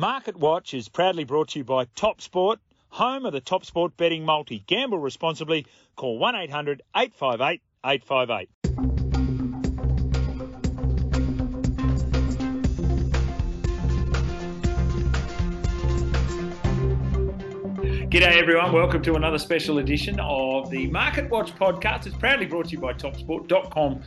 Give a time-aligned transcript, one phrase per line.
[0.00, 2.58] Market Watch is proudly brought to you by Top Sport,
[2.88, 4.60] home of the Top Sport betting multi.
[4.66, 5.66] Gamble responsibly.
[5.94, 8.59] Call 1 800 858 858.
[18.10, 22.06] G'day everyone, welcome to another special edition of the Market Watch podcast.
[22.06, 24.02] It's proudly brought to you by topsport.com.au,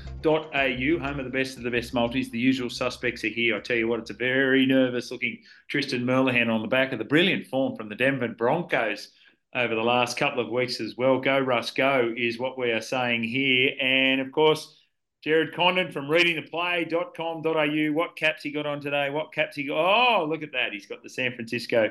[1.07, 2.27] home of the best of the best multis.
[2.29, 3.55] The usual suspects are here.
[3.55, 6.99] I tell you what, it's a very nervous looking Tristan Merlehan on the back of
[6.99, 9.07] the brilliant form from the Denver Broncos
[9.55, 11.21] over the last couple of weeks as well.
[11.21, 13.71] Go Russ, go is what we are saying here.
[13.79, 14.75] And of course,
[15.23, 17.93] Gerard Condon from readingtheplay.com.au.
[17.93, 19.09] What caps he got on today?
[19.11, 19.77] What caps he got?
[19.77, 20.73] Oh, look at that.
[20.73, 21.89] He's got the San Francisco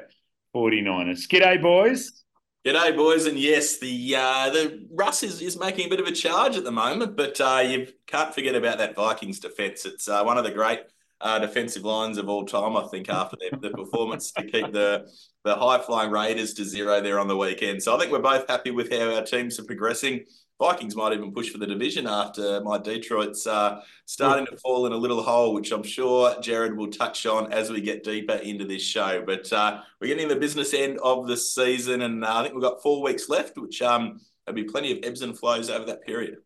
[0.55, 1.29] 49ers.
[1.29, 2.25] G'day, boys.
[2.65, 6.13] G'day, boys, and yes, the uh, the Russ is, is making a bit of a
[6.13, 9.85] charge at the moment, but uh, you can't forget about that Vikings defence.
[9.85, 10.81] It's uh, one of the great
[11.21, 15.09] uh, defensive lines of all time, I think, after their, the performance to keep the
[15.45, 17.83] the high flying Raiders to zero there on the weekend.
[17.83, 20.25] So I think we're both happy with how our teams are progressing.
[20.63, 24.93] Vikings might even push for the division after my Detroit's uh, starting to fall in
[24.93, 28.65] a little hole, which I'm sure Gerard will touch on as we get deeper into
[28.65, 29.25] this show.
[29.27, 32.63] But uh, we're getting the business end of the season, and uh, I think we've
[32.63, 36.07] got four weeks left, which um, there'll be plenty of ebbs and flows over that
[36.07, 36.37] period.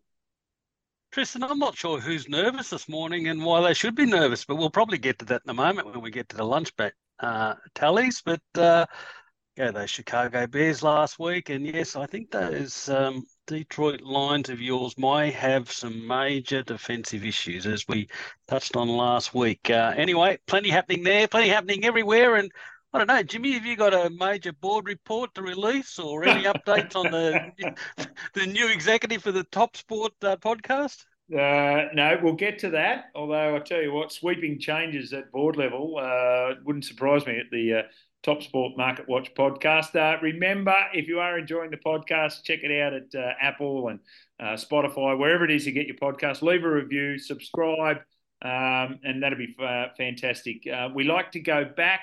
[1.13, 4.57] Tristan, I'm not sure who's nervous this morning and why they should be nervous, but
[4.57, 6.95] we'll probably get to that in a moment when we get to the lunch bet
[7.21, 8.23] uh, tallies.
[8.25, 8.87] But uh,
[9.59, 14.61] yeah, those Chicago Bears last week, and yes, I think those um, Detroit Lions of
[14.61, 18.09] yours might have some major defensive issues, as we
[18.49, 19.71] touched on last week.
[19.71, 22.35] Uh, anyway, plenty happening there, plenty happening everywhere.
[22.37, 22.51] And
[22.93, 26.45] I don't know, Jimmy, have you got a major board report to release or any
[26.53, 27.53] updates on the
[28.35, 31.05] the new executive for the Top Sport uh, podcast?
[31.33, 33.07] Uh, no, we'll get to that.
[33.15, 37.51] Although I tell you what, sweeping changes at board level uh, wouldn't surprise me at
[37.51, 37.83] the uh,
[38.27, 39.95] Top Sport Market Watch podcast.
[39.95, 44.01] Uh, remember, if you are enjoying the podcast, check it out at uh, Apple and
[44.41, 46.43] uh, Spotify, wherever it is you get your podcast.
[46.43, 47.99] Leave a review, subscribe,
[48.43, 50.67] um, and that'll be uh, fantastic.
[50.67, 52.01] Uh, we like to go back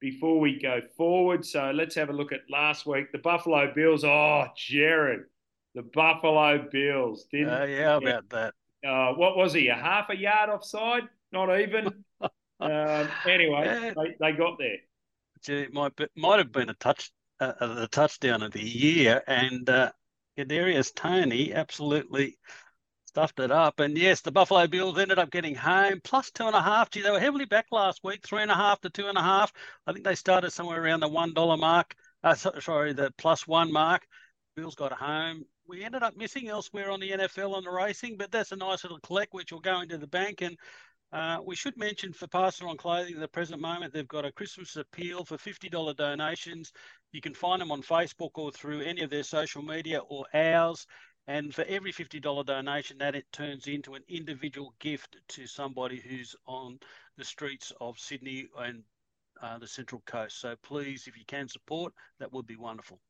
[0.00, 1.44] before we go forward.
[1.44, 3.10] So let's have a look at last week.
[3.10, 4.04] The Buffalo Bills.
[4.04, 5.22] Oh, Jared,
[5.74, 7.26] the Buffalo Bills.
[7.32, 8.54] Didn't uh, yeah, about that.
[9.16, 9.66] what was he?
[9.66, 11.08] A half a yard offside?
[11.32, 11.88] Not even.
[12.60, 14.76] um, anyway, they, they got there
[15.48, 19.22] it might be, might have been a touch uh, uh, the touchdown of the year,
[19.26, 19.92] and uh,
[20.38, 22.38] Kadarius Toney absolutely
[23.04, 23.80] stuffed it up.
[23.80, 26.90] And yes, the Buffalo Bills ended up getting home plus two and a half.
[26.90, 29.22] Gee, they were heavily back last week, three and a half to two and a
[29.22, 29.52] half.
[29.86, 31.94] I think they started somewhere around the one dollar mark.
[32.22, 34.06] Uh, sorry, the plus one mark.
[34.56, 35.44] Bills got home.
[35.66, 38.84] We ended up missing elsewhere on the NFL and the racing, but that's a nice
[38.84, 40.40] little collect which will go into the bank.
[40.40, 40.56] And
[41.16, 44.26] uh, we should mention for Pass It On Clothing at the present moment, they've got
[44.26, 46.72] a Christmas appeal for $50 donations.
[47.12, 50.86] You can find them on Facebook or through any of their social media or ours.
[51.26, 56.36] And for every $50 donation, that it turns into an individual gift to somebody who's
[56.46, 56.78] on
[57.16, 58.82] the streets of Sydney and
[59.40, 60.38] uh, the Central Coast.
[60.38, 63.00] So please, if you can support, that would be wonderful.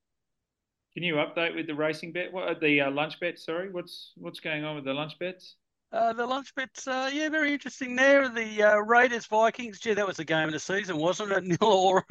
[0.94, 2.32] Can you update with the racing bet?
[2.32, 3.40] What the uh, lunch bet?
[3.40, 5.56] Sorry, what's what's going on with the lunch bets?
[5.92, 8.28] Uh, the lunch bets, uh, yeah, very interesting there.
[8.28, 11.44] The uh, Raiders Vikings, gee, that was the game of the season, wasn't it?
[11.46, 12.04] Nil or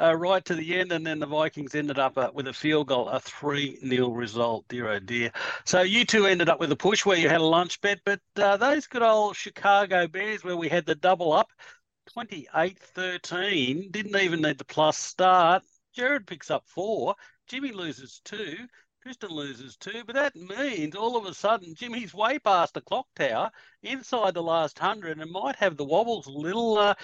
[0.00, 2.88] uh, right to the end, and then the Vikings ended up uh, with a field
[2.88, 5.30] goal, a 3 0 result, dear oh dear.
[5.64, 8.20] So you two ended up with a push where you had a lunch bet, but
[8.36, 11.50] uh, those good old Chicago Bears where we had the double up,
[12.12, 15.62] 28 13, didn't even need the plus start.
[15.94, 17.14] Gerard picks up four,
[17.46, 18.56] Jimmy loses two.
[19.04, 23.06] Tristan loses two, but that means all of a sudden Jimmy's way past the clock
[23.14, 23.50] tower
[23.82, 26.78] inside the last hundred and might have the wobbles a little.
[26.78, 26.94] Uh,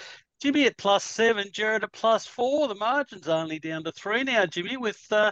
[0.41, 2.67] Jimmy at plus seven, Gerard at plus four.
[2.67, 5.31] The margin's only down to three now, Jimmy, with uh,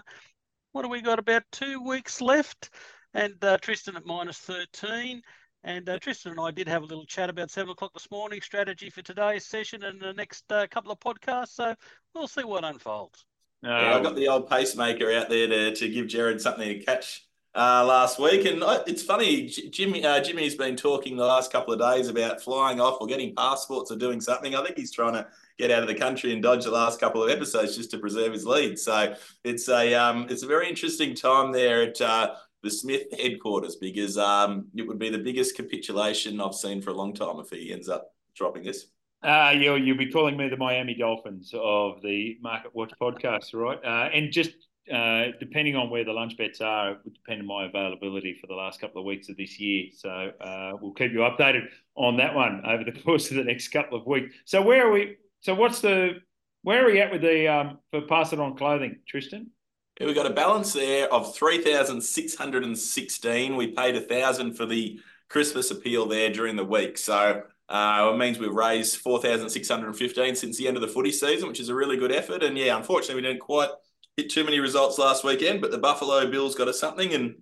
[0.71, 1.17] what have we got?
[1.17, 2.69] About two weeks left.
[3.15, 5.23] And uh, Tristan at minus 13.
[5.63, 8.41] And uh, Tristan and I did have a little chat about seven o'clock this morning,
[8.41, 11.55] strategy for today's session and the next uh, couple of podcasts.
[11.55, 11.73] So
[12.13, 13.25] we'll see what unfolds.
[13.61, 17.27] Yeah, I got the old pacemaker out there to, to give Gerard something to catch
[17.55, 18.45] uh, last week.
[18.45, 22.79] And it's funny, Jimmy uh, Jimmy's been talking the last couple of days about flying
[22.79, 24.55] off or getting passports or doing something.
[24.55, 25.27] I think he's trying to
[25.57, 28.33] get out of the country and dodge the last couple of episodes just to preserve
[28.33, 28.79] his lead.
[28.79, 29.13] So
[29.43, 34.17] it's a um, it's a very interesting time there at uh, the Smith headquarters because
[34.17, 37.73] um, it would be the biggest capitulation I've seen for a long time if he
[37.73, 38.87] ends up dropping this.
[39.21, 43.79] Uh, you'll, you'll be calling me the Miami Dolphins of the Market Watch podcast, right?
[43.83, 44.51] Uh, and just
[44.91, 48.47] uh, depending on where the lunch bets are, it would depend on my availability for
[48.47, 49.87] the last couple of weeks of this year.
[49.95, 53.67] So uh, we'll keep you updated on that one over the course of the next
[53.69, 54.33] couple of weeks.
[54.45, 55.17] So where are we?
[55.41, 56.21] So what's the
[56.63, 59.51] Where are we at with the um, for pass it on clothing, Tristan?
[59.99, 63.55] Yeah, we got a balance there of three thousand six hundred and sixteen.
[63.55, 64.99] We paid a thousand for the
[65.29, 69.69] Christmas appeal there during the week, so uh, it means we've raised four thousand six
[69.69, 72.11] hundred and fifteen since the end of the footy season, which is a really good
[72.11, 72.43] effort.
[72.43, 73.69] And yeah, unfortunately, we didn't quite
[74.17, 77.35] hit too many results last weekend, but the Buffalo Bills got us something, and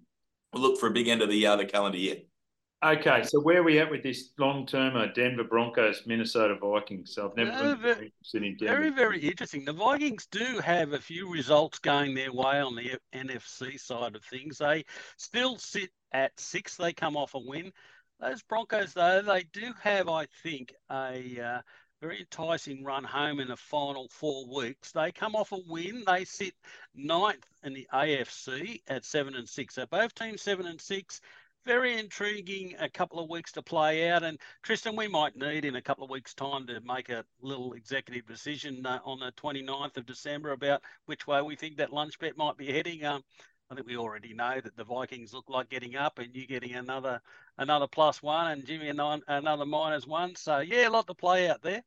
[0.54, 2.18] we'll look for a big end of the uh, the calendar year.
[2.86, 7.16] Okay, so where are we at with this long termer Denver Broncos, Minnesota Vikings?
[7.16, 8.76] So I've never Uh, been ve- very interested in Denver.
[8.76, 9.66] Very, very interesting.
[9.66, 14.24] The Vikings do have a few results going their way on the NFC side of
[14.26, 14.60] things.
[14.60, 14.86] They
[15.18, 16.76] still sit at six.
[16.78, 17.72] They come off a win.
[18.20, 21.62] Those Broncos, though, they do have, I think, a uh,
[22.02, 24.92] very enticing run home in the final four weeks.
[24.92, 26.04] They come off a win.
[26.06, 26.56] They sit
[26.96, 29.76] ninth in the AFC at seven and six.
[29.76, 31.22] So both teams seven and six.
[31.66, 32.76] Very intriguing.
[32.80, 36.06] A couple of weeks to play out, and Tristan, we might need in a couple
[36.06, 40.54] of weeks' time to make a little executive decision uh, on the 29th of December
[40.54, 43.04] about which way we think that lunch bet might be heading.
[43.04, 43.22] Um,
[43.70, 46.76] I think we already know that the Vikings look like getting up, and you getting
[46.76, 47.22] another
[47.58, 50.36] another plus one, and Jimmy and another minus one.
[50.36, 51.84] So yeah, a lot to play out there.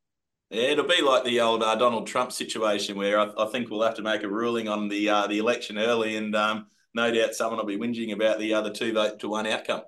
[0.50, 3.82] Yeah, it'll be like the old uh, Donald Trump situation where I, I, think we'll
[3.82, 7.34] have to make a ruling on the uh, the election early, and um, no doubt
[7.34, 9.82] someone will be whinging about the other two vote to one outcome.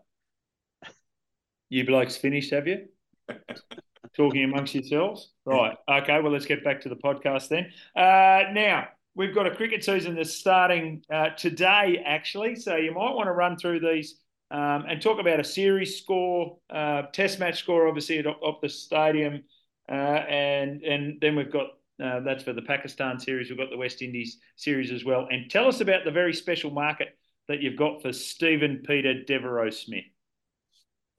[1.69, 2.87] You blokes finished, have you?
[4.17, 5.33] Talking amongst yourselves?
[5.45, 5.77] Right.
[5.89, 7.73] Okay, well, let's get back to the podcast then.
[7.97, 12.57] Uh, now, we've got a cricket season that's starting uh, today, actually.
[12.57, 14.17] So you might want to run through these
[14.51, 18.27] um, and talk about a series score, uh, test match score, obviously, at
[18.63, 19.43] the Stadium.
[19.89, 21.69] Uh, and, and then we've got
[22.03, 23.49] uh, that's for the Pakistan series.
[23.49, 25.29] We've got the West Indies series as well.
[25.31, 27.17] And tell us about the very special market
[27.49, 30.05] that you've got for Steven Peter Devereux Smith.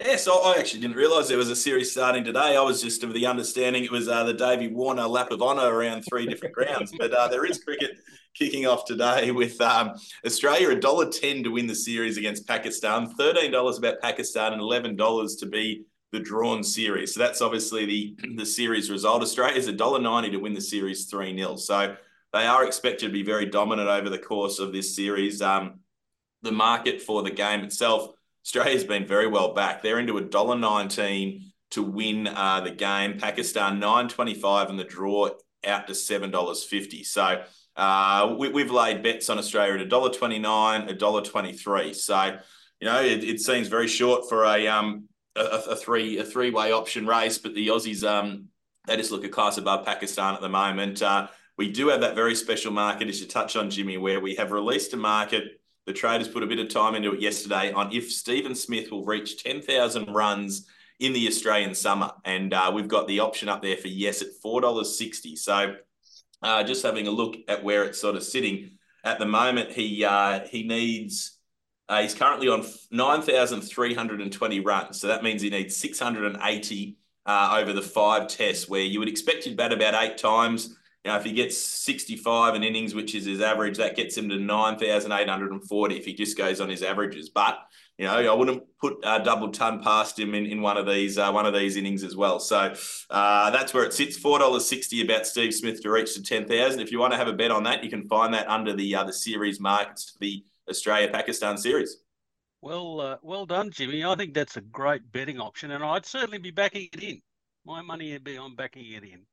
[0.05, 2.57] Yeah, so I actually didn't realise there was a series starting today.
[2.57, 5.73] I was just of the understanding it was uh, the Davey Warner lap of honour
[5.73, 6.91] around three different grounds.
[6.97, 7.99] But uh, there is cricket
[8.33, 9.93] kicking off today with um,
[10.25, 14.61] Australia a dollar ten to win the series against Pakistan, thirteen dollars about Pakistan, and
[14.61, 17.13] eleven dollars to be the drawn series.
[17.13, 19.21] So that's obviously the the series result.
[19.21, 21.95] Australia is a dollar ninety to win the series three 0 So
[22.33, 25.41] they are expected to be very dominant over the course of this series.
[25.41, 25.79] Um,
[26.41, 28.13] the market for the game itself.
[28.45, 29.81] Australia's been very well back.
[29.81, 33.19] They're into a dollar nineteen to win uh, the game.
[33.19, 35.29] Pakistan nine twenty five and the draw
[35.65, 37.03] out to seven dollars fifty.
[37.03, 37.43] So
[37.75, 41.53] uh, we, have laid bets on Australia at a dollar twenty nine, a dollar twenty
[41.53, 41.93] three.
[41.93, 42.37] So
[42.79, 46.51] you know it, it, seems very short for a um a, a three a three
[46.51, 48.49] way option race, but the Aussies um
[48.85, 51.01] they just look a class above Pakistan at the moment.
[51.01, 54.35] Uh, we do have that very special market, as you touch on, Jimmy, where we
[54.35, 57.91] have released a market the traders put a bit of time into it yesterday on
[57.91, 60.67] if Steven Smith will reach 10,000 runs
[60.99, 62.11] in the Australian summer.
[62.23, 65.37] And uh, we've got the option up there for yes at $4.60.
[65.37, 65.75] So
[66.41, 68.71] uh, just having a look at where it's sort of sitting
[69.03, 71.37] at the moment, he uh, he needs,
[71.89, 75.01] uh, he's currently on 9,320 runs.
[75.01, 79.43] So that means he needs 680 uh, over the five tests, where you would expect
[79.43, 80.75] he'd bat about eight times.
[81.05, 84.37] Now, if he gets 65 in innings, which is his average, that gets him to
[84.37, 87.29] 9,840 if he just goes on his averages.
[87.29, 87.59] But,
[87.97, 91.17] you know, I wouldn't put a double ton past him in, in one of these
[91.17, 92.39] uh, one of these innings as well.
[92.39, 92.73] So
[93.09, 94.17] uh, that's where it sits.
[94.17, 96.79] $4.60 about Steve Smith to reach to 10,000.
[96.79, 98.95] If you want to have a bet on that, you can find that under the
[98.95, 101.97] uh, the series markets for the Australia-Pakistan series.
[102.61, 104.05] Well, uh, well done, Jimmy.
[104.05, 107.21] I think that's a great betting option, and I'd certainly be backing it in.
[107.65, 109.25] My money would be on backing it in.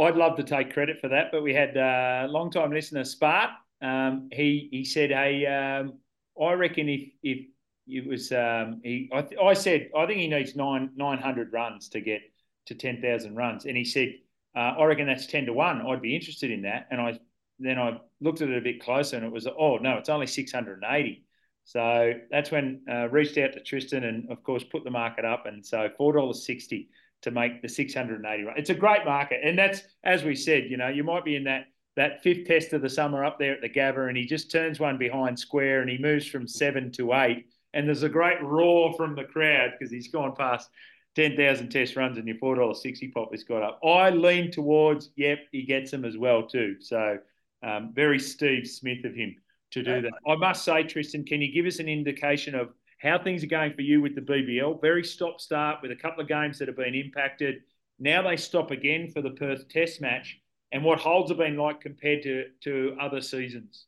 [0.00, 3.02] I'd love to take credit for that, but we had a uh, long time listener
[3.02, 3.50] Spart.
[3.82, 5.94] Um, he he said, "Hey, um,
[6.40, 7.46] I reckon if if
[7.86, 11.52] it was um, he, I, th- I said I think he needs nine nine hundred
[11.52, 12.22] runs to get
[12.66, 14.14] to ten thousand runs, and he said,
[14.56, 15.86] uh, I reckon that's ten to one.
[15.86, 17.18] I'd be interested in that, and I
[17.58, 20.26] then I looked at it a bit closer, and it was oh no, it's only
[20.26, 21.24] six hundred and eighty.
[21.64, 25.46] So that's when uh, reached out to Tristan, and of course put the market up,
[25.46, 26.88] and so four dollars sixty
[27.22, 28.54] to make the 680 run.
[28.56, 29.40] It's a great market.
[29.42, 32.72] And that's, as we said, you know, you might be in that that fifth test
[32.72, 35.80] of the summer up there at the Gabba and he just turns one behind square
[35.80, 37.46] and he moves from seven to eight.
[37.74, 40.70] And there's a great roar from the crowd because he's gone past
[41.16, 43.80] 10,000 test runs and your $4.60 pop has got up.
[43.84, 46.76] I lean towards, yep, he gets them as well too.
[46.80, 47.18] So
[47.62, 49.36] um, very Steve Smith of him
[49.72, 50.12] to do that.
[50.26, 52.70] I must say, Tristan, can you give us an indication of
[53.00, 54.80] how things are going for you with the BBL.
[54.80, 57.62] Very stop start with a couple of games that have been impacted.
[57.98, 60.38] Now they stop again for the Perth Test match.
[60.72, 63.86] And what holds have been like compared to, to other seasons?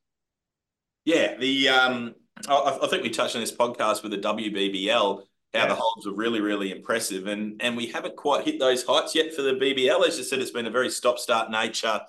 [1.05, 2.15] Yeah, the um,
[2.49, 5.23] I, I think we touched on this podcast with the WBBL
[5.55, 5.67] how yeah.
[5.67, 7.27] the holds were really, really impressive.
[7.27, 10.07] And and we haven't quite hit those heights yet for the BBL.
[10.07, 12.01] As you said, it's been a very stop start nature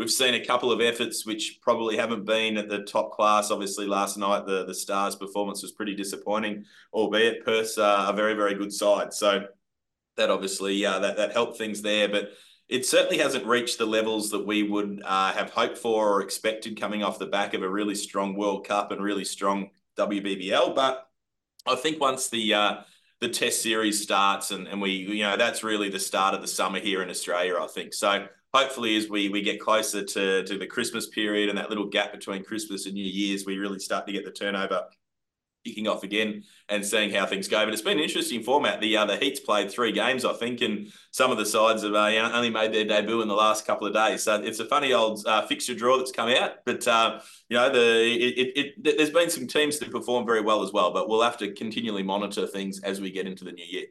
[0.00, 3.50] we've seen a couple of efforts which probably haven't been at the top class.
[3.50, 6.64] Obviously, last night the the Stars' performance was pretty disappointing,
[6.94, 9.12] albeit Perth uh, a very very good side.
[9.12, 9.44] So
[10.16, 12.32] that obviously uh, that that helped things there, but.
[12.70, 16.78] It certainly hasn't reached the levels that we would uh, have hoped for or expected
[16.78, 20.72] coming off the back of a really strong World Cup and really strong WBBL.
[20.76, 21.04] But
[21.66, 22.76] I think once the uh,
[23.18, 26.46] the Test series starts and, and we you know that's really the start of the
[26.46, 27.56] summer here in Australia.
[27.60, 31.58] I think so hopefully as we we get closer to to the Christmas period and
[31.58, 34.84] that little gap between Christmas and New Year's, we really start to get the turnover
[35.64, 37.64] kicking off again and seeing how things go.
[37.64, 38.80] But it's been an interesting format.
[38.80, 41.94] The uh, the Heat's played three games, I think, and some of the sides have
[41.94, 44.22] uh, only made their debut in the last couple of days.
[44.22, 46.64] So it's a funny old uh, fixture draw that's come out.
[46.64, 50.40] But uh, you know, the it, it, it, there's been some teams that perform very
[50.40, 50.92] well as well.
[50.92, 53.86] But we'll have to continually monitor things as we get into the new year.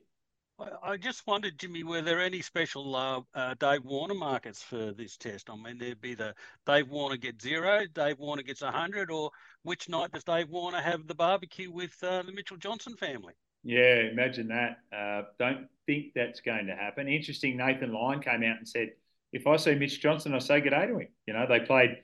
[0.84, 5.16] I just wondered, Jimmy, were there any special uh, uh, Dave Warner markets for this
[5.16, 5.50] test?
[5.50, 6.36] I mean, there'd be the
[6.66, 9.32] Dave Warner gets zero, Dave Warner gets 100, or
[9.64, 13.34] which night does Dave Warner have the barbecue with uh, the Mitchell Johnson family?
[13.64, 14.78] Yeah, imagine that.
[14.96, 17.08] Uh, don't think that's going to happen.
[17.08, 18.90] Interesting, Nathan Lyon came out and said,
[19.32, 21.08] if I see Mitch Johnson, I say good day to him.
[21.28, 21.98] You know, they played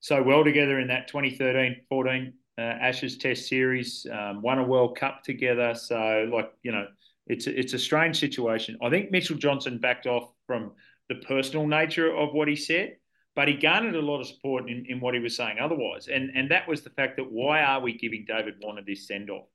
[0.00, 4.98] so well together in that 2013 14 uh, Ashes Test series, um, won a World
[4.98, 5.74] Cup together.
[5.74, 6.86] So, like, you know,
[7.26, 8.76] it's a, it's a strange situation.
[8.82, 10.72] I think Mitchell Johnson backed off from
[11.08, 12.96] the personal nature of what he said,
[13.34, 16.08] but he garnered a lot of support in, in what he was saying otherwise.
[16.08, 19.30] And and that was the fact that why are we giving David Warner this send
[19.30, 19.46] off?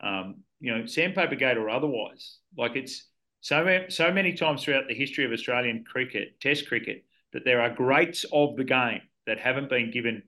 [0.00, 2.38] Um, you know, Sandpaper Gate or otherwise.
[2.56, 3.08] Like it's
[3.40, 7.70] so so many times throughout the history of Australian cricket, Test cricket, that there are
[7.70, 10.22] greats of the game that haven't been given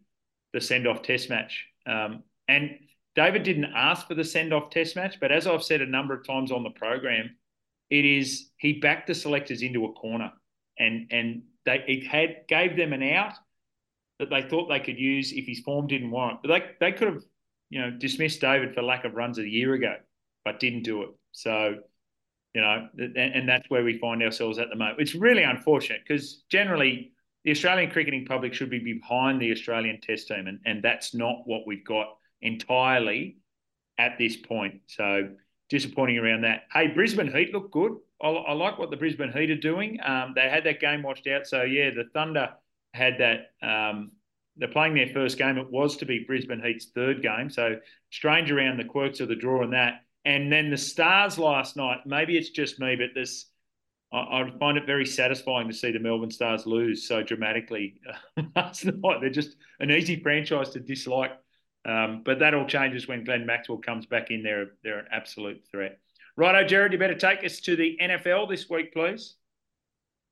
[0.53, 1.67] the send off Test match.
[1.87, 2.79] Um, and
[3.19, 6.15] David didn't ask for the send off test match, but as I've said a number
[6.15, 7.35] of times on the program,
[7.91, 10.31] it is he backed the selectors into a corner
[10.79, 13.33] and and they it had gave them an out
[14.21, 16.43] that they thought they could use if his form didn't warrant.
[16.45, 17.25] But they they could have,
[17.71, 19.97] you know, dismissed David for lack of runs a year ago,
[20.45, 21.09] but didn't do it.
[21.33, 21.75] So,
[22.55, 25.01] you know, and, and that's where we find ourselves at the moment.
[25.01, 27.11] It's really unfortunate because generally
[27.43, 31.43] the Australian cricketing public should be behind the Australian Test team, and, and that's not
[31.47, 33.39] what we've got entirely
[33.99, 34.81] at this point.
[34.87, 35.31] So
[35.69, 36.63] disappointing around that.
[36.73, 37.93] Hey, Brisbane Heat look good.
[38.23, 39.99] I, I like what the Brisbane Heat are doing.
[40.05, 41.47] Um, they had that game watched out.
[41.47, 42.51] So yeah, the Thunder
[42.95, 43.67] had that.
[43.67, 44.13] Um,
[44.57, 45.59] they're playing their first game.
[45.59, 47.51] It was to be Brisbane Heat's third game.
[47.51, 47.77] So
[48.11, 50.05] strange around the quirks of the draw and that.
[50.25, 51.99] And then the Stars last night.
[52.07, 53.47] Maybe it's just me, but this.
[54.11, 58.01] I, I find it very satisfying to see the Melbourne Stars lose so dramatically
[58.57, 59.21] last night.
[59.21, 61.33] They're just an easy franchise to dislike
[61.85, 64.43] um, but that all changes when Glenn Maxwell comes back in.
[64.43, 65.99] They're, they're an absolute threat.
[66.37, 69.35] Righto, Gerard, you better take us to the NFL this week, please.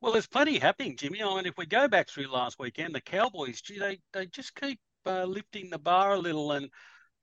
[0.01, 1.23] Well, there's plenty happening, Jimmy.
[1.23, 4.55] I mean, if we go back through last weekend, the Cowboys, gee, they, they just
[4.55, 6.69] keep uh, lifting the bar a little and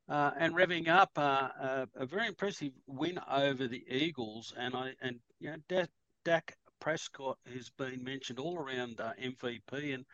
[0.10, 1.12] uh, and revving up.
[1.16, 5.84] Uh, uh a very impressive win over the Eagles, and I and you know
[6.26, 10.06] Dak Prescott has been mentioned all around uh, MVP, and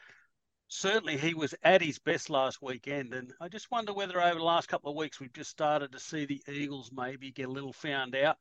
[0.69, 3.13] certainly he was at his best last weekend.
[3.13, 5.99] And I just wonder whether over the last couple of weeks we've just started to
[5.99, 8.37] see the Eagles maybe get a little found out.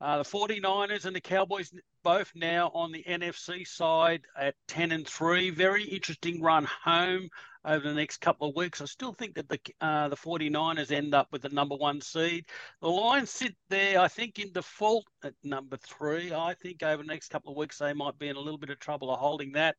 [0.00, 1.72] Uh, the 49ers and the Cowboys
[2.02, 5.50] both now on the NFC side at 10 and 3.
[5.50, 7.28] Very interesting run home
[7.66, 8.80] over the next couple of weeks.
[8.80, 12.46] I still think that the uh, the 49ers end up with the number one seed.
[12.80, 16.32] The Lions sit there, I think, in default at number three.
[16.32, 18.70] I think over the next couple of weeks they might be in a little bit
[18.70, 19.76] of trouble of holding that.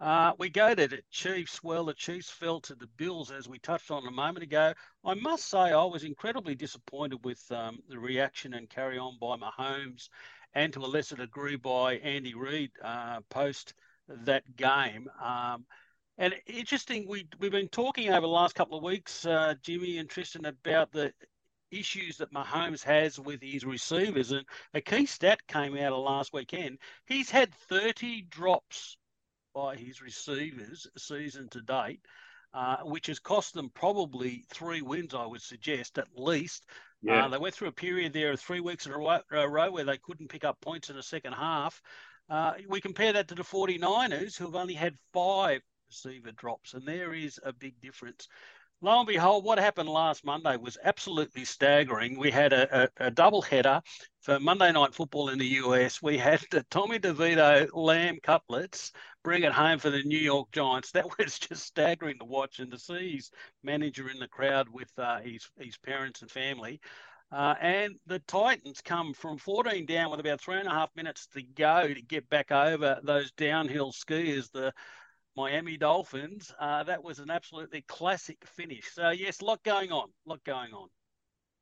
[0.00, 1.62] Uh, we go to the Chiefs.
[1.62, 4.72] Well, the Chiefs fell to the Bills, as we touched on a moment ago.
[5.04, 9.36] I must say, I was incredibly disappointed with um, the reaction and carry on by
[9.36, 10.08] Mahomes,
[10.54, 13.74] and to a lesser degree by Andy Reid uh, post
[14.08, 15.06] that game.
[15.22, 15.66] Um,
[16.16, 20.08] and interesting, we we've been talking over the last couple of weeks, uh, Jimmy and
[20.08, 21.12] Tristan, about the
[21.70, 24.32] issues that Mahomes has with his receivers.
[24.32, 26.78] And a key stat came out of last weekend.
[27.04, 28.96] He's had 30 drops
[29.54, 32.00] by his receivers season to date,
[32.54, 36.66] uh, which has cost them probably three wins, I would suggest, at least.
[37.02, 37.26] Yeah.
[37.26, 39.70] Uh, they went through a period there of three weeks in a row, a row
[39.70, 41.80] where they couldn't pick up points in the second half.
[42.28, 46.86] Uh, we compare that to the 49ers, who have only had five receiver drops, and
[46.86, 48.28] there is a big difference
[48.82, 52.18] lo and behold, what happened last Monday was absolutely staggering.
[52.18, 53.82] We had a, a, a double header
[54.22, 56.00] for Monday Night Football in the US.
[56.00, 60.92] We had the Tommy DeVito lamb cutlets bring it home for the New York Giants.
[60.92, 63.30] That was just staggering to watch and to see his
[63.62, 66.80] manager in the crowd with uh, his, his parents and family.
[67.32, 71.28] Uh, and the Titans come from 14 down with about three and a half minutes
[71.28, 74.50] to go to get back over those downhill skiers.
[74.50, 74.72] The
[75.36, 76.52] Miami Dolphins.
[76.58, 78.90] Uh, that was an absolutely classic finish.
[78.92, 80.88] So yes, a lot going on, lot going on.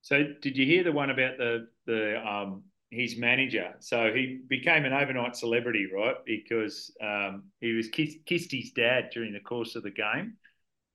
[0.02, 3.75] So did you hear the one about the the um, his manager?
[3.80, 6.16] So he became an overnight celebrity, right?
[6.25, 10.34] Because um, he was kissed, kissed his dad during the course of the game.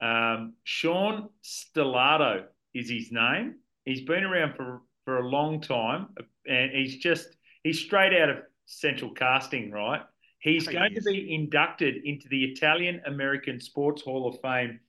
[0.02, 3.56] Um, Sean Stellato is his name.
[3.86, 6.08] He's been around for for a long time,
[6.48, 7.28] and he's just
[7.64, 10.02] he's straight out of Central Casting, right?
[10.44, 14.82] He's going to be inducted into the Italian American Sports Hall of Fame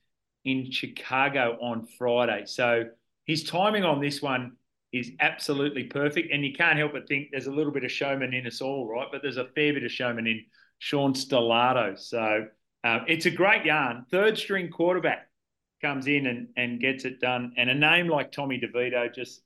[0.43, 2.43] in Chicago on Friday.
[2.45, 2.89] So
[3.25, 4.57] his timing on this one
[4.91, 6.33] is absolutely perfect.
[6.33, 8.85] And you can't help but think there's a little bit of showman in us all,
[8.85, 9.07] right?
[9.09, 10.43] But there's a fair bit of showman in
[10.79, 11.97] Sean Stellato.
[11.97, 12.47] So
[12.83, 14.05] um, it's a great yarn.
[14.11, 15.29] Third string quarterback
[15.81, 17.53] comes in and, and gets it done.
[17.55, 19.41] And a name like Tommy DeVito just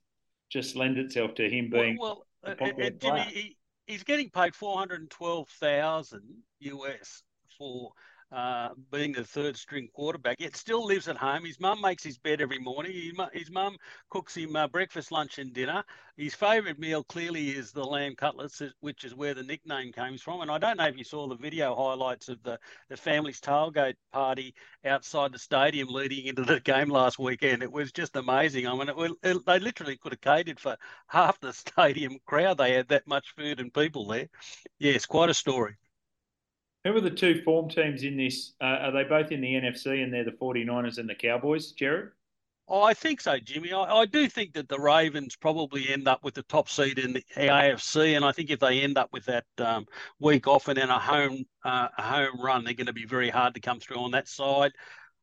[0.50, 1.98] just lends itself to him being.
[2.00, 3.56] Well, well uh, uh Jimmy, he,
[3.90, 6.22] he's getting paid four hundred and twelve thousand
[6.60, 7.22] US
[7.58, 7.92] for
[8.32, 10.40] uh, being the third string quarterback.
[10.40, 11.44] Yet still lives at home.
[11.44, 12.92] His mum makes his bed every morning.
[13.32, 13.76] His mum
[14.08, 15.82] cooks him uh, breakfast, lunch, and dinner.
[16.16, 20.42] His favourite meal clearly is the lamb cutlets, which is where the nickname comes from.
[20.42, 22.58] And I don't know if you saw the video highlights of the,
[22.88, 27.62] the family's tailgate party outside the stadium leading into the game last weekend.
[27.62, 28.66] It was just amazing.
[28.66, 30.76] I mean, it, it, they literally could have catered for
[31.08, 32.58] half the stadium crowd.
[32.58, 34.28] They had that much food and people there.
[34.78, 35.76] Yes, quite a story.
[36.84, 38.52] Who are the two form teams in this?
[38.60, 42.12] Uh, are they both in the NFC and they're the 49ers and the Cowboys, Gerard?
[42.72, 43.72] Oh, I think so, Jimmy.
[43.72, 47.12] I, I, do think that the Ravens probably end up with the top seed in
[47.12, 49.86] the AFC, and I think if they end up with that um,
[50.20, 53.28] week off and then a home uh, a home run, they're going to be very
[53.28, 54.70] hard to come through on that side.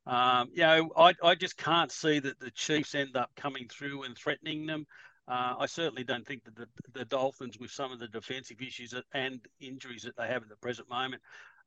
[0.06, 4.04] Um, you know, I, I just can't see that the Chiefs end up coming through
[4.04, 4.86] and threatening them.
[5.28, 8.94] Uh, I certainly don't think that the, the Dolphins, with some of the defensive issues
[9.14, 11.22] and injuries that they have at the present moment,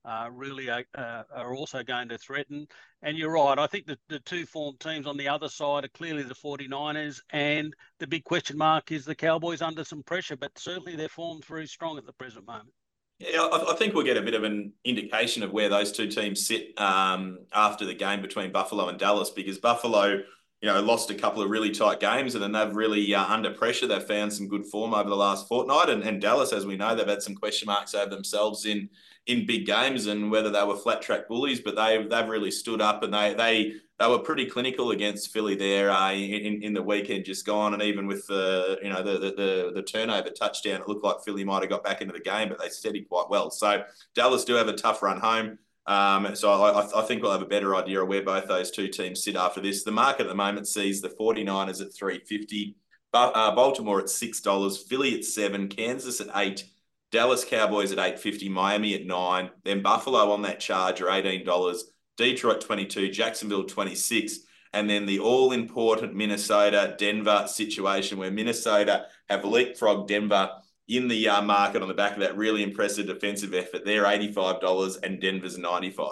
[0.05, 2.67] uh, really are, uh, are, also going to threaten.
[3.03, 3.59] And you're right.
[3.59, 7.21] I think the, the two formed teams on the other side are clearly the 49ers.
[7.31, 11.45] And the big question mark is the Cowboys under some pressure, but certainly they're formed
[11.45, 12.71] very strong at the present moment.
[13.19, 16.09] Yeah, I, I think we'll get a bit of an indication of where those two
[16.09, 20.23] teams sit um, after the game between Buffalo and Dallas because Buffalo
[20.61, 23.51] you know, lost a couple of really tight games, and then they've really uh, under
[23.51, 23.87] pressure.
[23.87, 26.95] They've found some good form over the last fortnight, and, and Dallas, as we know,
[26.95, 28.89] they've had some question marks over themselves in
[29.27, 32.81] in big games and whether they were flat track bullies, but they they've really stood
[32.81, 36.83] up and they they they were pretty clinical against Philly there uh, in in the
[36.83, 40.81] weekend just gone, and even with the you know the, the the the turnover touchdown,
[40.81, 43.31] it looked like Philly might have got back into the game, but they steadied quite
[43.31, 43.51] well.
[43.51, 45.59] So Dallas do have a tough run home.
[45.91, 48.87] Um, so I, I, think we'll have a better idea of where both those two
[48.87, 49.83] teams sit after this.
[49.83, 52.77] The market at the moment sees the 49ers at 350,
[53.13, 56.65] uh, Baltimore at $6, Philly at 7 Kansas at 8
[57.11, 61.81] Dallas Cowboys at 850 Miami at 9 then Buffalo on that charge are $18,
[62.17, 64.39] Detroit 22 Jacksonville 26
[64.73, 70.51] and then the all important Minnesota Denver situation where Minnesota have leapfrogged Denver
[70.91, 73.85] in the uh, market on the back of that really impressive defensive effort.
[73.85, 76.09] They're $85 and Denver's 95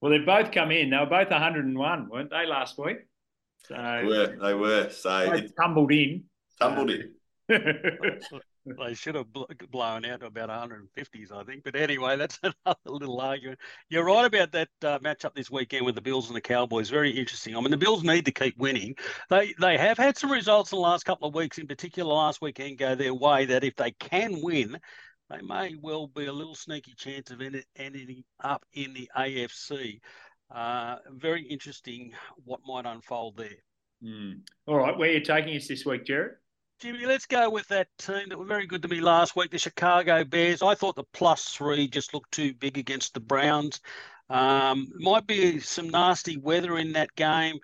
[0.00, 0.90] Well, they've both come in.
[0.90, 2.98] They were both 101, weren't they, last week?
[3.66, 4.36] So they were.
[4.40, 4.90] They were.
[4.90, 6.24] So it tumbled in.
[6.60, 7.14] Tumbled in.
[8.66, 9.26] they should have
[9.70, 11.64] blown out to about 150s, I think.
[11.64, 13.58] But anyway, that's another little argument.
[13.88, 16.90] You're right about that uh, matchup this weekend with the Bills and the Cowboys.
[16.90, 17.56] Very interesting.
[17.56, 18.94] I mean, the Bills need to keep winning.
[19.30, 22.40] They they have had some results in the last couple of weeks, in particular last
[22.40, 23.44] weekend, go their way.
[23.46, 24.78] That if they can win,
[25.30, 27.42] they may well be a little sneaky chance of
[27.76, 30.00] ending up in the AFC.
[30.54, 32.12] Uh, very interesting
[32.44, 33.48] what might unfold there.
[34.02, 34.40] Mm.
[34.66, 36.36] All right, where are you taking us this week, Gerard?
[36.84, 39.58] Jimmy, let's go with that team that were very good to me last week, the
[39.58, 40.60] Chicago Bears.
[40.60, 43.80] I thought the plus three just looked too big against the Browns.
[44.28, 47.56] Um, might be some nasty weather in that game.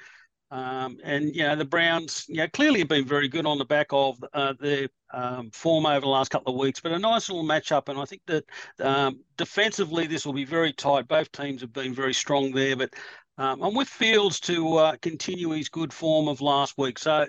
[0.50, 3.64] Um, and, you know, the Browns, you know, clearly have been very good on the
[3.66, 7.28] back of uh, their um, form over the last couple of weeks, but a nice
[7.28, 7.90] little matchup.
[7.90, 8.44] And I think that
[8.80, 11.09] um, defensively, this will be very tight.
[11.09, 12.94] Both teams have been very strong there, but
[13.37, 16.98] um, I'm with Fields to uh, continue his good form of last week.
[16.98, 17.26] So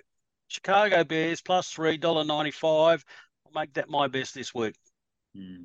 [0.52, 3.06] Chicago Bears plus three dollar ninety five.
[3.46, 4.76] I'll make that my best this week.
[5.36, 5.64] Hmm.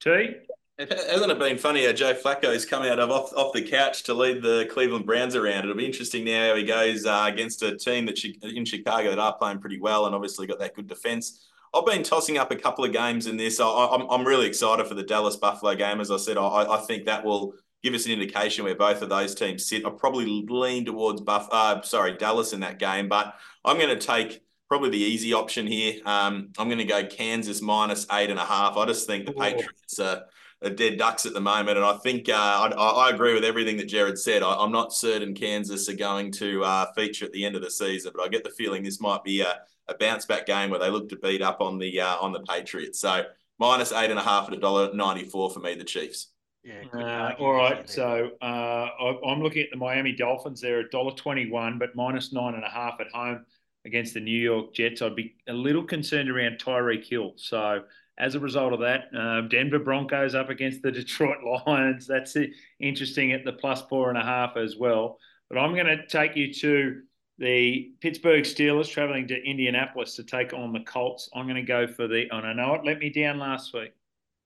[0.00, 0.36] T.
[0.78, 4.14] Hasn't it been funny how Joe Flacco's come out of off, off the couch to
[4.14, 5.64] lead the Cleveland Browns around?
[5.64, 9.18] It'll be interesting now how he goes uh, against a team that in Chicago that
[9.18, 11.46] are playing pretty well and obviously got that good defense.
[11.74, 13.58] I've been tossing up a couple of games in this.
[13.58, 16.00] I, am I'm really excited for the Dallas Buffalo game.
[16.00, 19.08] As I said, I, I think that will give us an indication where both of
[19.08, 19.86] those teams sit.
[19.86, 23.34] I probably lean towards Buff, uh, sorry, Dallas in that game, but
[23.64, 26.00] I'm going to take probably the easy option here.
[26.04, 28.76] Um, I'm going to go Kansas minus eight and a half.
[28.76, 30.24] I just think the Patriots are
[30.62, 31.76] of dead ducks at the moment.
[31.76, 34.42] And I think uh, I, I, agree with everything that Gerard said.
[34.42, 37.70] I, am not certain Kansas are going to uh, feature at the end of the
[37.70, 40.80] season, but I get the feeling this might be a, a bounce back game where
[40.80, 43.00] they look to beat up on the uh, on the Patriots.
[43.00, 43.24] So
[43.58, 46.28] minus eight and a half at a dollar ninety four for me, the Chiefs.
[46.66, 47.88] Yeah, uh, all right.
[47.88, 50.60] So uh, I, I'm looking at the Miami Dolphins.
[50.60, 53.46] They're a dollar twenty-one, but minus nine and a half at home
[53.84, 55.00] against the New York Jets.
[55.00, 57.34] I'd be a little concerned around Tyreek Hill.
[57.36, 57.84] So
[58.18, 62.06] as a result of that, uh, Denver Broncos up against the Detroit Lions.
[62.06, 62.36] That's
[62.80, 65.18] interesting at the plus four and a half as well.
[65.48, 67.02] But I'm going to take you to
[67.38, 71.30] the Pittsburgh Steelers traveling to Indianapolis to take on the Colts.
[71.32, 73.92] I'm going to go for the, and I know it let me down last week,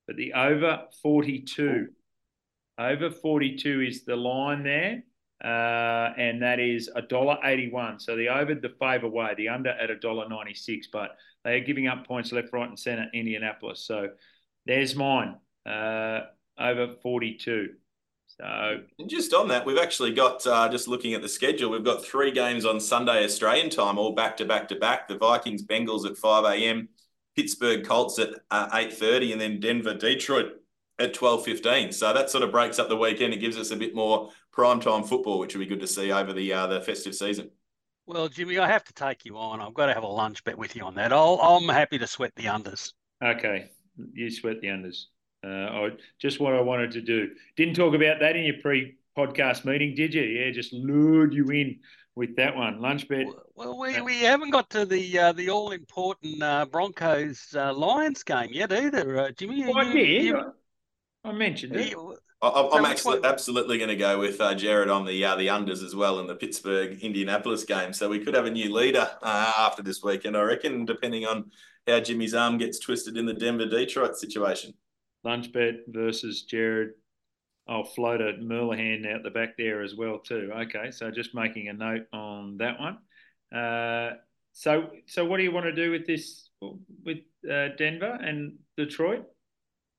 [0.07, 1.89] but the over 42.
[2.81, 5.03] Over 42 is the line there.
[5.45, 7.99] Uh, and that is a dollar eighty-one.
[7.99, 10.89] So the over the favour way, the under at a dollar ninety-six.
[10.93, 13.07] But they are giving up points left, right, and centre.
[13.15, 13.83] Indianapolis.
[13.87, 14.09] So
[14.67, 16.21] there's mine uh,
[16.59, 17.71] over forty-two.
[18.27, 21.71] So and just on that, we've actually got uh, just looking at the schedule.
[21.71, 25.09] We've got three games on Sunday Australian time, all back to back to back.
[25.09, 26.91] The Vikings Bengals at five a.m.,
[27.35, 30.60] Pittsburgh Colts at uh, eight thirty, and then Denver Detroit
[31.01, 31.91] at twelve fifteen.
[31.93, 33.35] So that sort of breaks up the weekend.
[33.35, 36.13] It gives us a bit more prime time football, which will be good to see
[36.13, 37.51] over the uh, the festive season.
[38.07, 39.61] Well, Jimmy, I have to take you on.
[39.61, 41.13] I've got to have a lunch bet with you on that.
[41.13, 42.93] I'll, I'm happy to sweat the unders.
[43.23, 43.71] Okay,
[44.13, 45.05] you sweat the unders.
[45.47, 47.31] Uh, just what I wanted to do.
[47.57, 50.23] Didn't talk about that in your pre-podcast meeting, did you?
[50.23, 51.79] Yeah, just lured you in
[52.15, 52.81] with that one.
[52.81, 53.27] Lunch bet.
[53.55, 58.23] Well, we, we haven't got to the uh, the all important uh, Broncos uh, Lions
[58.23, 59.65] game yet either, uh, Jimmy.
[59.67, 60.25] Well, you, I did.
[60.25, 60.53] You,
[61.25, 61.95] I mentioned it.
[62.43, 65.95] I'm actually absolutely going to go with uh, Gerard on the uh, the unders as
[65.95, 67.93] well in the Pittsburgh Indianapolis game.
[67.93, 71.51] So we could have a new leader uh, after this weekend, I reckon, depending on
[71.87, 74.73] how Jimmy's arm gets twisted in the Denver Detroit situation.
[75.23, 76.95] Lunch bet versus Gerard.
[77.69, 80.51] I'll float a Merlehan out the back there as well too.
[80.53, 82.99] Okay, so just making a note on that one.
[83.55, 84.15] Uh,
[84.53, 86.49] so so what do you want to do with this
[87.05, 89.25] with uh, Denver and Detroit?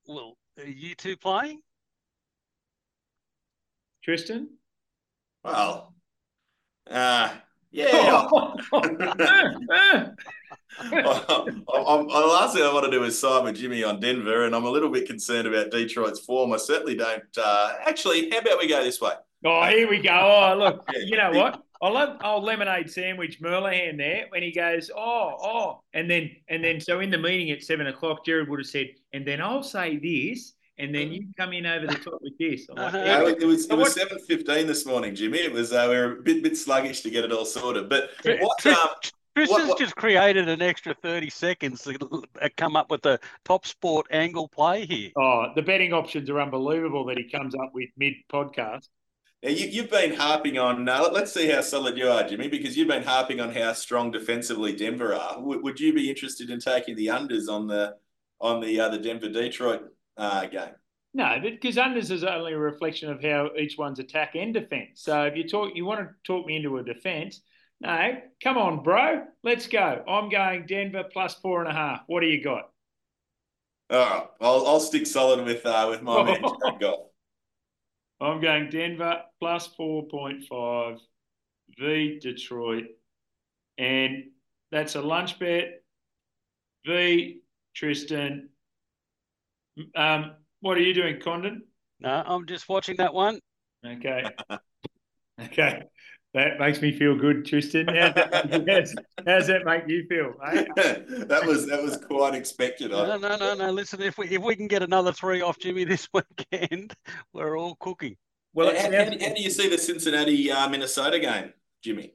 [0.07, 1.61] Well, are you two playing?
[4.03, 4.49] Tristan?
[5.43, 5.93] Well,
[6.89, 7.33] uh,
[7.71, 8.27] yeah.
[10.91, 11.47] well,
[11.87, 14.55] I'm, the last thing I want to do is side with Jimmy on Denver, and
[14.55, 16.53] I'm a little bit concerned about Detroit's form.
[16.53, 17.23] I certainly don't.
[17.37, 19.13] Uh, actually, how about we go this way?
[19.45, 20.11] Oh, here we go.
[20.11, 21.63] Oh, look, you know what?
[21.81, 26.63] I love old lemonade sandwich Merlehan there when he goes, oh, oh, and then and
[26.63, 29.63] then so in the meeting at seven o'clock, Gerard would have said, and then I'll
[29.63, 32.67] say this, and then you come in over the top with this.
[32.69, 33.03] Like, uh-huh.
[33.03, 35.39] yeah, it was it was seven fifteen this morning, Jimmy.
[35.39, 37.89] It was uh, we were a bit bit sluggish to get it all sorted.
[37.89, 38.65] But what?
[38.67, 38.89] Um,
[39.35, 42.25] Tristan's just created an extra 30 seconds to
[42.57, 45.09] come up with a top sport angle play here.
[45.17, 48.89] Oh, the betting options are unbelievable that he comes up with mid podcast.
[49.43, 50.87] Now you, have been harping on.
[50.87, 54.11] Uh, let's see how solid you are, Jimmy, because you've been harping on how strong
[54.11, 55.35] defensively Denver are.
[55.35, 57.95] W- would you be interested in taking the unders on the
[58.39, 59.83] on the uh, the Denver Detroit
[60.17, 60.75] uh, game.
[61.13, 65.01] No, because unders is only a reflection of how each one's attack and defense.
[65.03, 67.41] So if you talk, you want to talk me into a defense.
[67.81, 69.23] No, come on, bro.
[69.43, 70.03] Let's go.
[70.07, 72.01] I'm going Denver plus four and a half.
[72.07, 72.69] What do you got?
[73.89, 76.41] All right, I'll, I'll stick solid with uh, with my man
[78.21, 80.99] I'm going Denver plus four point five,
[81.77, 82.85] v Detroit,
[83.77, 84.25] and
[84.71, 85.83] that's a lunch bet.
[86.85, 87.41] V
[87.75, 88.49] Tristan
[89.95, 91.63] um, what are you doing, Condon?
[91.99, 93.39] No, I'm just watching that one.
[93.85, 94.23] Okay.
[95.41, 95.83] okay.
[96.33, 97.87] That makes me feel good, Tristan.
[97.87, 100.33] How's that, how's that make you feel?
[100.45, 100.65] Eh?
[101.25, 102.91] that was that was quite expected.
[102.91, 103.71] No, no, no, no.
[103.71, 106.93] Listen, if we if we can get another three off Jimmy this weekend,
[107.33, 108.15] we're all cooking.
[108.53, 112.13] Well, how, how, how do you see the Cincinnati uh, Minnesota game, Jimmy?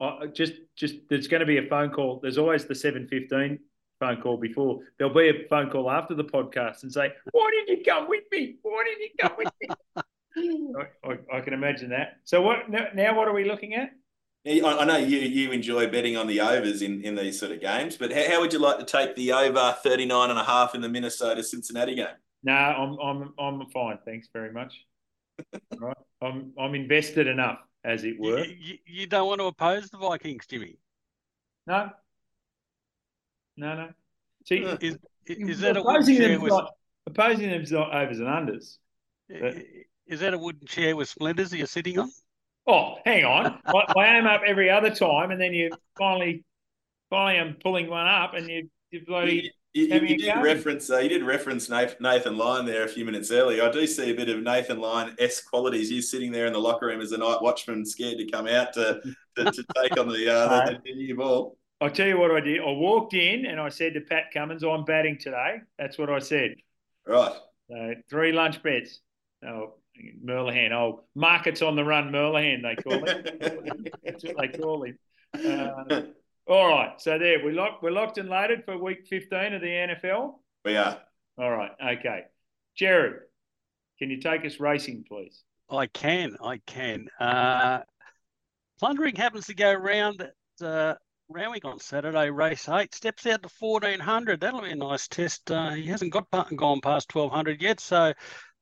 [0.00, 2.20] Uh, just just there's going to be a phone call.
[2.20, 3.58] There's always the seven fifteen
[4.00, 4.80] phone call before.
[4.98, 8.24] There'll be a phone call after the podcast and say, "Why did you come with
[8.30, 8.56] me?
[8.60, 9.68] Why did you come with me?"
[10.78, 12.18] I, I, I, can imagine that.
[12.24, 13.16] So what now?
[13.16, 13.90] What are we looking at?
[14.46, 17.96] I know you you enjoy betting on the overs in, in these sort of games,
[17.96, 20.80] but how, how would you like to take the over 39 and a half in
[20.80, 22.06] the Minnesota Cincinnati game?
[22.42, 23.98] No, I'm I'm I'm fine.
[24.04, 24.74] Thanks very much.
[25.78, 28.44] right, I'm I'm invested enough, as it were.
[28.44, 30.78] You, you, you don't want to oppose the Vikings, Jimmy?
[31.66, 31.90] No,
[33.56, 33.88] no, no.
[34.46, 36.72] See, is, is that a wooden chair not,
[37.06, 38.76] opposing them not overs and unders?
[39.28, 39.56] But,
[40.06, 42.10] is that a wooden chair with splinters that you're sitting on?
[42.66, 43.58] Oh, hang on.
[43.66, 46.44] I, I aim up every other time, and then you finally,
[47.10, 50.98] finally, I'm pulling one up, and you you bloody You, you, you did reference uh,
[50.98, 53.64] you did reference Nathan Lyon there a few minutes earlier.
[53.64, 55.90] I do see a bit of Nathan Lyon s qualities.
[55.90, 58.72] You sitting there in the locker room as a night watchman, scared to come out
[58.74, 59.00] to
[59.36, 61.58] to, to take on the, uh, the, the new ball.
[61.80, 62.60] I'll tell you what I did.
[62.60, 66.20] I walked in and I said to Pat Cummins, "I'm batting today." That's what I
[66.20, 66.54] said.
[67.06, 67.34] Right.
[67.68, 69.00] So three lunch bets.
[69.44, 69.74] Oh,
[70.24, 70.72] Merlehan.
[70.72, 72.62] Oh, markets on the run, Merlehan.
[72.62, 73.94] They call it.
[74.04, 74.98] That's what they call him.
[75.34, 76.02] Uh,
[76.46, 79.66] all right, so there we lock we're locked and loaded for week fifteen of the
[79.66, 80.34] NFL.
[80.64, 81.00] We are.
[81.38, 82.24] All right, okay.
[82.76, 83.22] Gerard,
[83.98, 85.42] can you take us racing, please?
[85.70, 87.06] I can, I can.
[87.18, 87.80] Uh,
[88.78, 90.94] plundering happens to go round at uh,
[91.28, 92.94] Randwick on Saturday, race eight.
[92.94, 94.40] Steps out to fourteen hundred.
[94.40, 95.50] That'll be a nice test.
[95.50, 96.26] Uh, he hasn't got
[96.56, 98.12] gone past twelve hundred yet, so.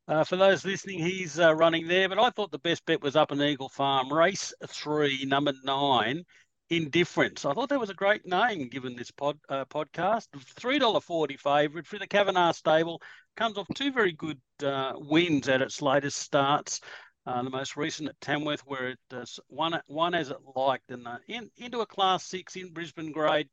[0.08, 3.14] Uh, for those listening, he's uh, running there, but I thought the best bet was
[3.14, 6.24] up in Eagle Farm, race three, number nine
[6.70, 7.44] indifference.
[7.44, 10.26] I thought that was a great name given this pod uh, podcast.
[10.58, 13.00] Three dollar forty favourite for the Kavanagh stable
[13.36, 16.80] comes off two very good uh, wins at its latest starts.
[17.24, 21.06] Uh, the most recent at Tamworth, where it uh, won, won as it liked, and
[21.28, 23.48] in, into a Class Six in Brisbane grade.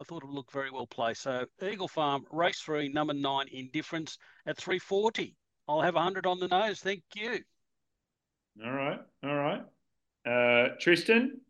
[0.00, 1.22] I thought it looked very well placed.
[1.22, 5.34] So Eagle Farm race three, number nine, indifference at three forty.
[5.68, 6.80] I'll have hundred on the nose.
[6.80, 7.40] Thank you.
[8.64, 9.62] All right, all right.
[10.26, 11.40] Uh, Tristan,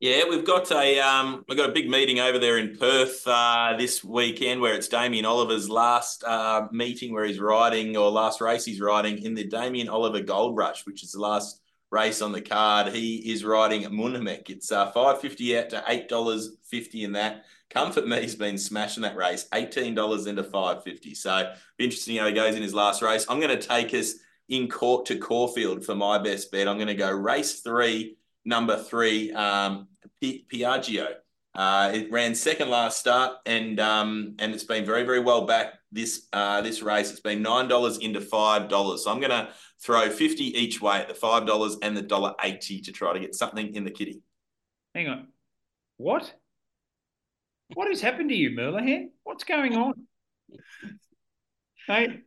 [0.00, 3.74] yeah, we've got a um, we've got a big meeting over there in Perth uh,
[3.76, 8.64] this weekend where it's Damien Oliver's last uh, meeting where he's riding or last race
[8.64, 12.40] he's riding in the Damien Oliver Gold Rush, which is the last race on the
[12.40, 12.92] card.
[12.92, 14.50] He is riding Munhamek.
[14.50, 17.44] It's uh, five fifty out to eight dollars fifty in that.
[17.70, 21.14] Comfort Me's been smashing that race, eighteen dollars into five fifty.
[21.14, 23.26] So be interesting how he goes in his last race.
[23.28, 24.14] I'm going to take us
[24.48, 26.66] in court to Caulfield for my best bet.
[26.66, 29.88] I'm going to go race three number three, um,
[30.22, 31.08] Piaggio.
[31.54, 35.74] Uh, it ran second last start, and um, and it's been very very well back
[35.92, 37.10] this uh, this race.
[37.10, 39.04] It's been nine dollars into five dollars.
[39.04, 39.48] So I'm going to
[39.82, 43.20] throw fifty each way at the five dollars and the dollar eighty to try to
[43.20, 44.22] get something in the kitty.
[44.94, 45.28] Hang on,
[45.96, 46.32] what?
[47.74, 49.10] What has happened to you, Merlehan?
[49.24, 50.06] What's going on?
[51.86, 52.20] hey,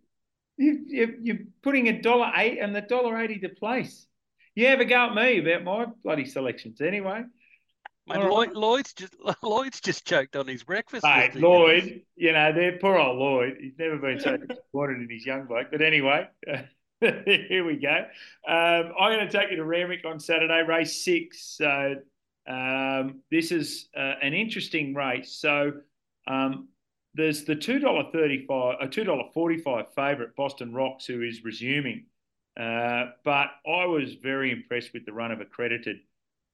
[0.57, 4.05] you, you're putting a dollar eight and the dollar eighty to place.
[4.55, 7.23] You have a go at me about my bloody selections anyway.
[8.07, 8.55] Mate, Lloyd, right.
[8.55, 11.03] Lloyd's just Lloyd's just choked on his breakfast.
[11.03, 13.57] Mate, Lloyd, you know, they're poor old Lloyd.
[13.59, 15.67] He's never been so disappointed in his young bloke.
[15.71, 16.27] But anyway,
[16.99, 18.05] here we go.
[18.47, 21.55] Um, I'm going to take you to Randwick on Saturday, race six.
[21.57, 21.95] So
[22.47, 25.33] um, this is uh, an interesting race.
[25.33, 25.73] So
[26.27, 26.67] um,
[27.13, 32.05] there's the two dollar thirty-five, a two dollar forty-five favourite, Boston Rocks, who is resuming.
[32.59, 35.97] Uh, but I was very impressed with the run of accredited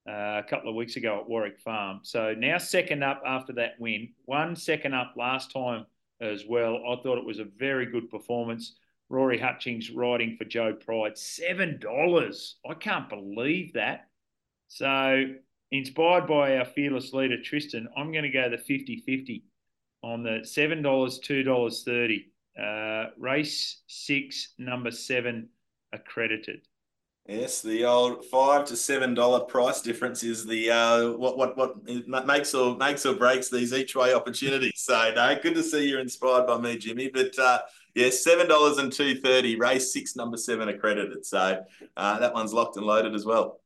[0.08, 2.00] uh, a couple of weeks ago at Warwick Farm.
[2.04, 5.86] So now second up after that win, one second up last time
[6.22, 6.76] as well.
[6.88, 8.76] I thought it was a very good performance.
[9.10, 12.58] Rory Hutchings riding for Joe Pride, seven dollars.
[12.70, 14.10] I can't believe that.
[14.68, 15.26] So
[15.72, 19.44] inspired by our fearless leader Tristan, I'm going to go the 50-50
[20.04, 22.28] on the seven dollars, two dollars thirty.
[22.62, 25.50] Uh, race six, number seven
[25.94, 26.62] accredited.
[27.28, 32.26] Yes, the old five to seven dollar price difference is the uh, what what what
[32.26, 34.74] makes or makes or breaks these each way opportunities.
[34.76, 37.10] So no, good to see you're inspired by me, Jimmy.
[37.14, 37.60] But uh,
[37.96, 39.58] yes, seven dollars and two thirty.
[39.58, 41.26] Race six, number seven accredited.
[41.26, 41.64] So
[41.98, 43.60] uh, that one's locked and loaded as well.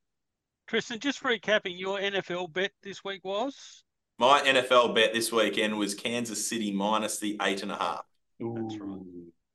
[0.72, 3.84] Tristan, just recapping, your NFL bet this week was
[4.18, 8.06] my NFL bet this weekend was Kansas City minus the eight and a half.
[8.42, 8.56] Ooh.
[8.56, 9.02] That's right.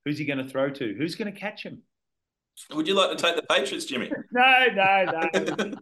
[0.04, 0.94] Who's he going to throw to?
[0.94, 1.80] Who's going to catch him?
[2.70, 4.12] Would you like to take the Patriots, Jimmy?
[4.30, 5.74] no, no, no.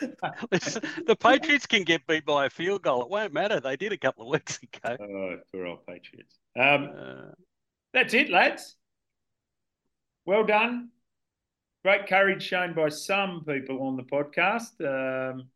[1.06, 3.02] the Patriots can get beat by a field goal.
[3.02, 3.60] It won't matter.
[3.60, 4.96] They did a couple of weeks ago.
[5.00, 6.34] Oh, poor old Patriots.
[6.58, 7.30] Um, uh,
[7.94, 8.74] that's it, lads.
[10.26, 10.88] Well done.
[11.82, 14.80] Great courage shown by some people on the podcast.
[14.80, 15.48] Um,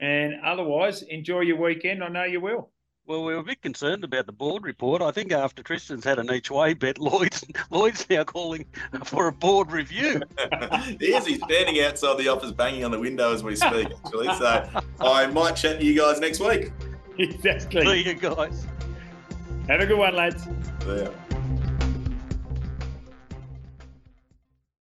[0.00, 2.02] and otherwise, enjoy your weekend.
[2.02, 2.70] I know you will.
[3.06, 5.02] Well, we were a bit concerned about the board report.
[5.02, 8.64] I think after Tristan's had an each way bet, Lloyd's Lloyd's now calling
[9.04, 10.22] for a board review.
[10.98, 11.26] he is.
[11.26, 13.88] He's standing outside the office, banging on the window as we speak.
[14.06, 14.66] Actually, so
[15.00, 16.72] I might chat to you guys next week.
[17.16, 17.86] Exactly.
[17.86, 18.66] See you guys.
[19.68, 20.48] Have a good one, lads.
[20.84, 21.10] Yeah.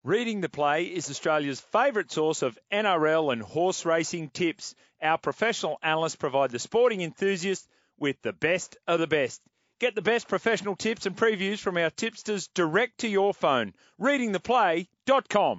[0.02, 4.74] Reading the Play is Australia's favourite source of NRL and horse racing tips.
[5.02, 9.42] Our professional analysts provide the sporting enthusiast with the best of the best.
[9.78, 13.74] Get the best professional tips and previews from our tipsters direct to your phone.
[14.00, 15.58] Readingtheplay.com.